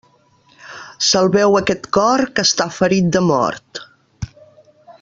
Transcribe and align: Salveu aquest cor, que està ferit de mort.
Salveu 1.07 1.57
aquest 1.59 1.85
cor, 1.97 2.23
que 2.39 2.47
està 2.49 2.67
ferit 2.79 3.13
de 3.17 3.23
mort. 3.27 3.83